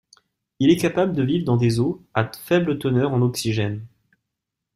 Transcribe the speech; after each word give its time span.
Il 0.59 0.71
est 0.71 0.77
capable 0.77 1.15
de 1.15 1.21
vivre 1.21 1.45
dans 1.45 1.57
des 1.57 1.79
eaux 1.79 2.03
à 2.15 2.27
faible 2.33 2.79
teneur 2.79 3.13
en 3.13 3.21
oxygène. 3.21 3.85